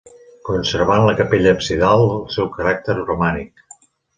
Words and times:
Conservant 0.47 1.03
la 1.09 1.13
capella 1.19 1.53
absidal 1.57 2.07
el 2.17 2.25
seu 2.37 2.51
caràcter 2.59 2.97
romànic. 3.05 3.67